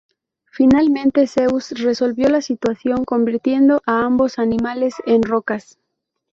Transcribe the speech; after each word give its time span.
Finalmente 0.49 1.27
Zeus 1.27 1.69
resolvió 1.79 2.27
la 2.27 2.41
situación 2.41 3.03
convirtiendo 3.05 3.83
a 3.85 4.03
ambos 4.03 4.39
animales 4.39 4.95
en 5.05 5.21
rocas. 5.21 5.77